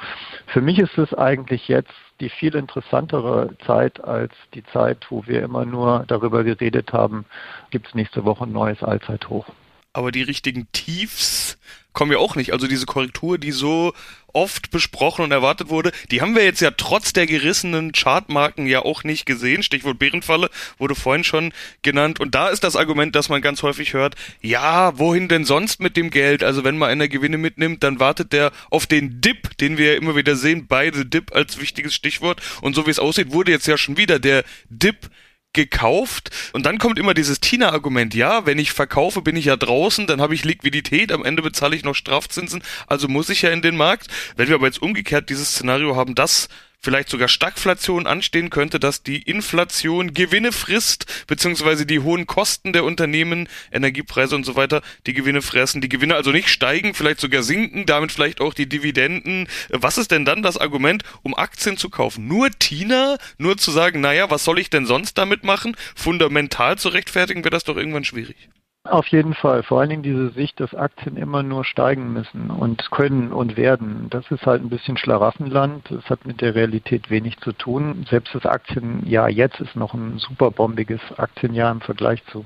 für 0.47 0.61
mich 0.61 0.79
ist 0.79 0.97
es 0.97 1.13
eigentlich 1.13 1.67
jetzt 1.67 1.93
die 2.19 2.29
viel 2.29 2.55
interessantere 2.55 3.55
Zeit 3.65 4.03
als 4.03 4.33
die 4.53 4.63
Zeit, 4.65 5.07
wo 5.09 5.25
wir 5.25 5.41
immer 5.41 5.65
nur 5.65 6.05
darüber 6.07 6.43
geredet 6.43 6.93
haben, 6.93 7.25
gibt 7.71 7.87
es 7.87 7.95
nächste 7.95 8.25
Woche 8.25 8.45
ein 8.45 8.51
neues 8.51 8.83
Allzeithoch. 8.83 9.45
Aber 9.93 10.11
die 10.11 10.21
richtigen 10.21 10.67
Tiefs 10.71 11.57
kommen 11.93 12.11
ja 12.11 12.17
auch 12.17 12.35
nicht. 12.35 12.53
Also 12.53 12.67
diese 12.67 12.85
Korrektur, 12.85 13.37
die 13.37 13.51
so 13.51 13.93
oft 14.33 14.71
besprochen 14.71 15.23
und 15.25 15.31
erwartet 15.31 15.69
wurde, 15.69 15.91
die 16.09 16.21
haben 16.21 16.35
wir 16.35 16.43
jetzt 16.43 16.61
ja 16.61 16.71
trotz 16.71 17.13
der 17.13 17.27
gerissenen 17.27 17.91
Chartmarken 17.91 18.65
ja 18.65 18.83
auch 18.83 19.03
nicht 19.03 19.25
gesehen. 19.25 19.63
Stichwort 19.63 19.99
Bärenfalle 19.99 20.49
wurde 20.77 20.95
vorhin 20.95 21.23
schon 21.23 21.53
genannt. 21.81 22.19
Und 22.19 22.35
da 22.35 22.49
ist 22.49 22.63
das 22.63 22.75
Argument, 22.75 23.15
das 23.15 23.29
man 23.29 23.41
ganz 23.41 23.63
häufig 23.63 23.93
hört, 23.93 24.15
ja, 24.41 24.97
wohin 24.97 25.27
denn 25.27 25.45
sonst 25.45 25.81
mit 25.81 25.97
dem 25.97 26.09
Geld? 26.09 26.43
Also 26.43 26.63
wenn 26.63 26.77
man 26.77 26.89
einer 26.89 27.07
Gewinne 27.07 27.37
mitnimmt, 27.37 27.83
dann 27.83 27.99
wartet 27.99 28.33
der 28.33 28.51
auf 28.69 28.87
den 28.87 29.21
Dip, 29.21 29.57
den 29.57 29.77
wir 29.77 29.93
ja 29.93 29.97
immer 29.97 30.15
wieder 30.15 30.35
sehen, 30.35 30.67
bei 30.67 30.91
The 30.91 31.09
Dip 31.09 31.35
als 31.35 31.59
wichtiges 31.59 31.93
Stichwort. 31.93 32.41
Und 32.61 32.75
so 32.75 32.85
wie 32.85 32.91
es 32.91 32.99
aussieht, 32.99 33.31
wurde 33.31 33.51
jetzt 33.51 33.67
ja 33.67 33.77
schon 33.77 33.97
wieder 33.97 34.19
der 34.19 34.43
Dip 34.69 35.09
gekauft. 35.53 36.29
Und 36.53 36.65
dann 36.65 36.77
kommt 36.77 36.99
immer 36.99 37.13
dieses 37.13 37.39
Tina-Argument, 37.39 38.13
ja, 38.13 38.45
wenn 38.45 38.59
ich 38.59 38.71
verkaufe, 38.71 39.21
bin 39.21 39.35
ich 39.35 39.45
ja 39.45 39.57
draußen, 39.57 40.07
dann 40.07 40.21
habe 40.21 40.33
ich 40.33 40.45
Liquidität, 40.45 41.11
am 41.11 41.25
Ende 41.25 41.41
bezahle 41.41 41.75
ich 41.75 41.83
noch 41.83 41.95
Strafzinsen, 41.95 42.63
also 42.87 43.07
muss 43.07 43.29
ich 43.29 43.41
ja 43.41 43.51
in 43.51 43.61
den 43.61 43.77
Markt. 43.77 44.07
Wenn 44.35 44.47
wir 44.47 44.55
aber 44.55 44.67
jetzt 44.67 44.81
umgekehrt 44.81 45.29
dieses 45.29 45.51
Szenario 45.51 45.95
haben, 45.95 46.15
dass 46.15 46.47
vielleicht 46.81 47.09
sogar 47.09 47.27
Stagflation 47.27 48.07
anstehen 48.07 48.49
könnte, 48.49 48.79
dass 48.79 49.03
die 49.03 49.21
Inflation 49.21 50.13
Gewinne 50.13 50.51
frisst, 50.51 51.25
beziehungsweise 51.27 51.85
die 51.85 51.99
hohen 51.99 52.27
Kosten 52.27 52.73
der 52.73 52.83
Unternehmen, 52.83 53.47
Energiepreise 53.71 54.35
und 54.35 54.43
so 54.43 54.55
weiter, 54.55 54.81
die 55.05 55.13
Gewinne 55.13 55.41
fressen, 55.41 55.81
die 55.81 55.89
Gewinne 55.89 56.15
also 56.15 56.31
nicht 56.31 56.49
steigen, 56.49 56.93
vielleicht 56.93 57.19
sogar 57.19 57.43
sinken, 57.43 57.85
damit 57.85 58.11
vielleicht 58.11 58.41
auch 58.41 58.53
die 58.53 58.67
Dividenden. 58.67 59.47
Was 59.69 59.97
ist 59.97 60.11
denn 60.11 60.25
dann 60.25 60.41
das 60.41 60.57
Argument, 60.57 61.03
um 61.21 61.35
Aktien 61.35 61.77
zu 61.77 61.89
kaufen? 61.89 62.27
Nur 62.27 62.49
Tina? 62.51 63.17
Nur 63.37 63.57
zu 63.57 63.71
sagen, 63.71 64.01
naja, 64.01 64.29
was 64.29 64.43
soll 64.43 64.59
ich 64.59 64.69
denn 64.69 64.85
sonst 64.85 65.17
damit 65.17 65.43
machen? 65.43 65.75
Fundamental 65.95 66.77
zu 66.77 66.89
rechtfertigen, 66.89 67.43
wird 67.43 67.53
das 67.53 67.63
doch 67.63 67.77
irgendwann 67.77 68.03
schwierig. 68.03 68.49
Auf 68.83 69.05
jeden 69.07 69.35
Fall. 69.35 69.61
Vor 69.61 69.79
allen 69.79 69.91
Dingen 69.91 70.01
diese 70.01 70.31
Sicht, 70.31 70.59
dass 70.59 70.73
Aktien 70.73 71.15
immer 71.15 71.43
nur 71.43 71.63
steigen 71.63 72.13
müssen 72.13 72.49
und 72.49 72.89
können 72.89 73.31
und 73.31 73.55
werden. 73.55 74.07
Das 74.09 74.31
ist 74.31 74.47
halt 74.47 74.63
ein 74.63 74.69
bisschen 74.69 74.97
Schlaraffenland. 74.97 75.91
Das 75.91 76.09
hat 76.09 76.25
mit 76.25 76.41
der 76.41 76.55
Realität 76.55 77.11
wenig 77.11 77.37
zu 77.41 77.51
tun. 77.51 78.07
Selbst 78.09 78.33
das 78.33 78.47
Aktienjahr 78.47 79.29
jetzt 79.29 79.59
ist 79.61 79.75
noch 79.75 79.93
ein 79.93 80.17
super 80.17 80.49
bombiges 80.49 80.99
Aktienjahr 81.17 81.71
im 81.71 81.81
Vergleich 81.81 82.25
zu 82.25 82.45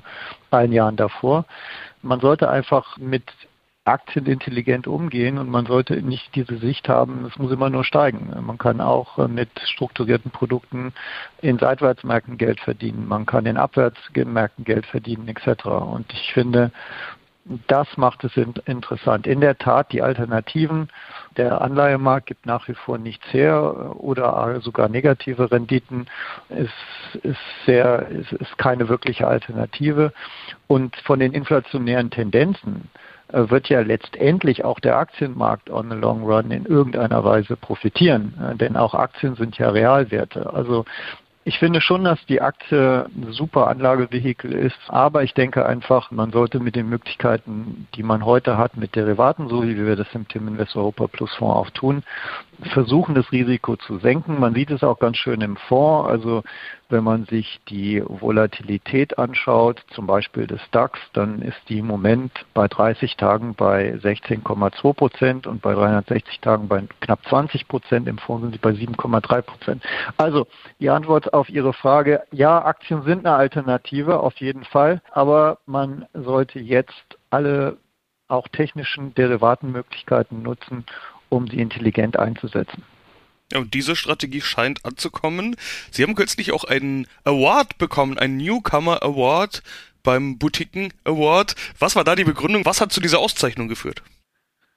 allen 0.50 0.72
Jahren 0.72 0.96
davor. 0.96 1.46
Man 2.02 2.20
sollte 2.20 2.50
einfach 2.50 2.98
mit 2.98 3.24
Aktien 3.86 4.26
intelligent 4.26 4.86
umgehen 4.86 5.38
und 5.38 5.48
man 5.48 5.66
sollte 5.66 6.02
nicht 6.02 6.34
diese 6.34 6.58
Sicht 6.58 6.88
haben, 6.88 7.24
es 7.26 7.38
muss 7.38 7.52
immer 7.52 7.70
nur 7.70 7.84
steigen. 7.84 8.34
Man 8.44 8.58
kann 8.58 8.80
auch 8.80 9.18
äh, 9.18 9.28
mit 9.28 9.48
strukturierten 9.64 10.30
Produkten 10.30 10.92
in 11.40 11.58
Seitwärtsmärkten 11.58 12.36
Geld 12.36 12.60
verdienen, 12.60 13.06
man 13.06 13.26
kann 13.26 13.46
in 13.46 13.56
Abwärtsmärkten 13.56 14.64
Geld 14.64 14.86
verdienen 14.86 15.28
etc. 15.28 15.66
Und 15.66 16.12
ich 16.12 16.32
finde, 16.32 16.72
das 17.68 17.96
macht 17.96 18.24
es 18.24 18.36
interessant. 18.36 19.26
In 19.26 19.40
der 19.40 19.56
Tat, 19.56 19.92
die 19.92 20.02
Alternativen, 20.02 20.88
der 21.36 21.60
Anleihemarkt 21.60 22.26
gibt 22.26 22.44
nach 22.44 22.66
wie 22.66 22.74
vor 22.74 22.98
nichts 22.98 23.24
her 23.32 23.94
oder 23.96 24.60
sogar 24.62 24.88
negative 24.88 25.50
Renditen, 25.52 26.06
ist, 26.48 27.24
ist, 27.24 27.38
sehr, 27.64 28.08
ist, 28.08 28.32
ist 28.32 28.58
keine 28.58 28.88
wirkliche 28.88 29.28
Alternative. 29.28 30.12
Und 30.66 30.96
von 30.96 31.20
den 31.20 31.32
inflationären 31.32 32.10
Tendenzen 32.10 32.90
wird 33.32 33.68
ja 33.68 33.80
letztendlich 33.80 34.64
auch 34.64 34.80
der 34.80 34.96
Aktienmarkt 34.98 35.70
on 35.70 35.90
the 35.90 35.96
long 35.96 36.22
run 36.22 36.50
in 36.50 36.64
irgendeiner 36.64 37.24
Weise 37.24 37.56
profitieren. 37.56 38.34
Äh, 38.40 38.56
denn 38.56 38.76
auch 38.76 38.94
Aktien 38.94 39.34
sind 39.34 39.58
ja 39.58 39.70
Realwerte. 39.70 40.52
Also 40.52 40.84
ich 41.48 41.60
finde 41.60 41.80
schon, 41.80 42.02
dass 42.02 42.18
die 42.26 42.40
Aktie 42.40 43.06
ein 43.06 43.30
super 43.30 43.68
Anlagevehikel 43.68 44.52
ist, 44.52 44.78
aber 44.88 45.22
ich 45.22 45.32
denke 45.32 45.64
einfach, 45.64 46.10
man 46.10 46.32
sollte 46.32 46.58
mit 46.58 46.74
den 46.74 46.88
Möglichkeiten, 46.88 47.86
die 47.94 48.02
man 48.02 48.24
heute 48.24 48.58
hat, 48.58 48.76
mit 48.76 48.96
Derivaten, 48.96 49.48
so 49.48 49.62
wie 49.62 49.76
wir 49.76 49.94
das 49.94 50.08
im 50.12 50.26
Tim 50.26 50.48
Invest 50.48 50.74
Europa 50.74 51.06
Plus 51.06 51.32
Fonds 51.36 51.54
auch 51.56 51.70
tun, 51.70 52.02
versuchen, 52.72 53.14
das 53.14 53.30
Risiko 53.30 53.76
zu 53.76 53.98
senken. 53.98 54.40
Man 54.40 54.54
sieht 54.54 54.72
es 54.72 54.82
auch 54.82 54.98
ganz 54.98 55.18
schön 55.18 55.40
im 55.40 55.56
Fonds. 55.56 56.10
Also 56.10 56.42
wenn 56.88 57.04
man 57.04 57.24
sich 57.24 57.60
die 57.68 58.02
Volatilität 58.04 59.18
anschaut, 59.18 59.84
zum 59.90 60.06
Beispiel 60.06 60.46
des 60.46 60.60
DAX, 60.70 60.98
dann 61.12 61.42
ist 61.42 61.58
die 61.68 61.78
im 61.78 61.86
Moment 61.86 62.32
bei 62.54 62.68
30 62.68 63.16
Tagen 63.16 63.54
bei 63.54 63.94
16,2 63.94 64.92
Prozent 64.94 65.46
und 65.46 65.62
bei 65.62 65.74
360 65.74 66.40
Tagen 66.40 66.68
bei 66.68 66.84
knapp 67.00 67.20
20 67.28 67.68
Prozent. 67.68 68.08
Im 68.08 68.18
Fonds 68.18 68.42
sind 68.42 68.52
sie 68.52 68.58
bei 68.58 68.70
7,3 68.70 69.42
Prozent. 69.42 69.84
Also 70.16 70.46
die 70.80 70.90
Antwort 70.90 71.32
auf 71.34 71.48
Ihre 71.48 71.72
Frage, 71.72 72.22
ja, 72.32 72.64
Aktien 72.64 73.02
sind 73.02 73.26
eine 73.26 73.36
Alternative, 73.36 74.20
auf 74.20 74.36
jeden 74.36 74.64
Fall. 74.64 75.02
Aber 75.10 75.58
man 75.66 76.06
sollte 76.14 76.60
jetzt 76.60 77.18
alle 77.30 77.76
auch 78.28 78.48
technischen 78.48 79.14
Derivatenmöglichkeiten 79.14 80.42
nutzen, 80.42 80.84
um 81.28 81.46
sie 81.48 81.60
intelligent 81.60 82.18
einzusetzen. 82.18 82.82
Ja, 83.52 83.60
und 83.60 83.74
diese 83.74 83.94
Strategie 83.94 84.40
scheint 84.40 84.84
anzukommen. 84.84 85.56
Sie 85.92 86.02
haben 86.02 86.16
kürzlich 86.16 86.52
auch 86.52 86.64
einen 86.64 87.06
Award 87.24 87.78
bekommen, 87.78 88.18
einen 88.18 88.38
Newcomer 88.38 89.02
Award 89.02 89.62
beim 90.02 90.38
Boutiquen 90.38 90.92
Award. 91.04 91.54
Was 91.78 91.94
war 91.94 92.04
da 92.04 92.16
die 92.16 92.24
Begründung? 92.24 92.64
Was 92.64 92.80
hat 92.80 92.92
zu 92.92 93.00
dieser 93.00 93.18
Auszeichnung 93.20 93.68
geführt? 93.68 94.02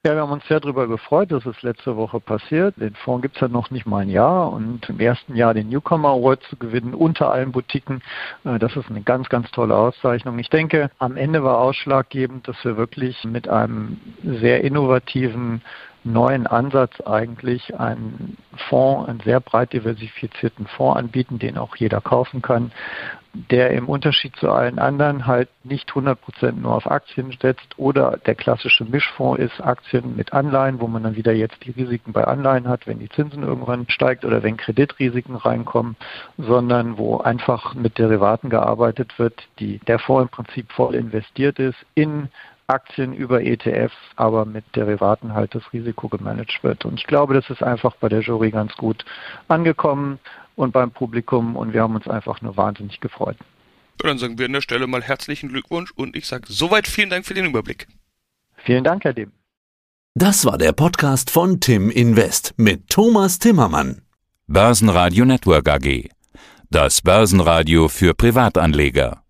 Ja, 0.06 0.16
wir 0.16 0.22
haben 0.22 0.32
uns 0.32 0.48
sehr 0.48 0.62
darüber 0.62 0.88
gefreut, 0.88 1.30
dass 1.30 1.46
es 1.46 1.62
letzte 1.62 1.98
Woche 1.98 2.22
passiert. 2.22 2.74
Den 2.78 2.96
Fonds 2.96 3.22
gibt 3.22 3.36
es 3.36 3.42
ja 3.42 3.50
noch 3.50 3.70
nicht 3.70 3.86
mal 3.86 4.04
ein 4.04 4.10
Jahr 4.10 4.50
und 4.50 4.88
im 4.88 4.98
ersten 5.02 5.36
Jahr 5.36 5.54
den 5.54 5.68
Newcomer 5.68 6.12
Award 6.12 6.42
zu 6.44 6.56
gewinnen 6.56 6.94
unter 6.94 7.30
allen 7.34 7.52
Boutiquen, 7.52 8.02
äh, 8.46 8.60
das 8.60 8.78
ist 8.78 8.90
eine 8.90 9.02
ganz, 9.02 9.28
ganz 9.28 9.52
tolle 9.52 9.76
Auszeichnung. 9.76 10.40
Ich 10.40 10.50
denke, 10.50 10.90
am 11.00 11.18
Ende 11.18 11.44
war 11.44 11.58
ausschlaggebend, 11.58 12.48
dass 12.48 12.56
wir 12.64 12.78
wirklich 12.78 13.26
mit 13.26 13.50
einem 13.50 14.00
sehr 14.24 14.64
innovativen 14.64 15.64
neuen 16.04 16.48
Ansatz 16.48 17.02
eigentlich 17.02 17.80
einen 17.80 18.38
Fonds, 18.70 19.10
einen 19.10 19.20
sehr 19.22 19.40
breit 19.40 19.74
diversifizierten 19.74 20.68
Fonds 20.68 21.00
anbieten, 21.00 21.40
den 21.40 21.58
auch 21.58 21.76
jeder 21.76 22.02
kaufen 22.02 22.42
kann, 22.42 22.72
der 23.34 23.72
im 23.72 23.88
Unterschied 23.88 24.36
zu 24.38 24.52
allen 24.52 24.80
anderen 24.80 25.28
halt 25.28 25.50
nicht 25.64 25.90
100 25.90 26.20
Prozent 26.20 26.62
nur 26.62 26.74
auf 26.74 26.90
Aktien 26.90 27.36
setzt 27.40 27.78
oder 27.78 28.18
der 28.26 28.34
klassische 28.34 28.86
Mischfonds 28.86 29.40
ist 29.40 29.62
Aktien 29.62 30.16
mit 30.16 30.34
Anleihen, 30.34 30.80
wo 30.80 30.88
man 30.88 31.04
dann 31.04 31.16
wieder 31.16 31.34
jetzt 31.34 31.64
die 31.64 31.72
Risiken 31.72 32.12
bei 32.12 32.24
Anleihen 32.24 32.68
hat, 32.68 32.88
wenn 32.88 33.00
die 33.00 33.10
Zinsen 33.10 33.44
irgendwann 33.44 33.88
steigt 33.90 34.26
oder 34.26 34.42
wenn 34.42 34.58
Kreditrisiken 34.58 35.36
reinkommen, 35.36 35.96
sondern 36.38 36.98
wo 36.98 37.18
einfach 37.18 37.76
mit 37.76 38.00
Derivaten 38.00 38.50
gearbeitet 38.50 39.20
wird, 39.20 39.48
die 39.60 39.80
der 39.80 40.00
Fonds 40.00 40.24
im 40.24 40.30
Prinzip 40.30 40.72
voll 40.72 40.96
investiert 40.96 41.60
ist 41.60 41.78
in 41.94 42.30
Aktien 42.70 43.14
über 43.14 43.42
ETFs, 43.42 43.96
aber 44.16 44.46
mit 44.46 44.64
Derivaten 44.76 45.34
halt 45.34 45.56
das 45.56 45.64
Risiko 45.74 46.08
gemanagt 46.08 46.64
wird. 46.64 46.86
Und 46.86 47.00
ich 47.00 47.08
glaube, 47.08 47.34
das 47.34 47.50
ist 47.50 47.64
einfach 47.64 47.96
bei 47.96 48.10
der 48.10 48.22
Jury 48.22 48.52
ganz 48.52 48.74
gut 48.76 49.06
angekommen 49.48 50.20
und 50.56 50.72
beim 50.72 50.92
Publikum 50.92 51.56
und 51.56 51.74
wir 51.74 51.82
haben 51.82 51.96
uns 51.96 52.08
einfach 52.08 52.42
nur 52.42 52.58
wahnsinnig 52.58 53.00
gefreut. 53.00 53.38
dann 53.98 54.18
sagen 54.18 54.38
wir 54.38 54.46
an 54.46 54.54
der 54.54 54.62
Stelle 54.62 54.88
mal 54.88 55.02
herzlichen 55.02 55.50
Glückwunsch 55.50 55.92
und 55.96 56.16
ich 56.16 56.28
sage 56.28 56.46
soweit 56.48 56.88
vielen 56.88 57.10
Dank 57.10 57.26
für 57.26 57.34
den 57.34 57.46
Überblick. 57.46 57.88
Vielen 58.58 58.84
Dank, 58.84 59.04
Herr 59.04 59.14
Dem. 59.14 59.32
Das 60.16 60.46
war 60.46 60.58
der 60.58 60.74
Podcast 60.74 61.30
von 61.30 61.60
Tim 61.60 61.90
Invest 61.90 62.54
mit 62.58 62.90
Thomas 62.90 63.40
Timmermann. 63.40 64.02
Börsenradio 64.48 65.26
Network 65.26 65.70
AG. 65.70 66.10
Das 66.70 67.02
Börsenradio 67.02 67.88
für 67.88 68.14
Privatanleger. 68.14 69.24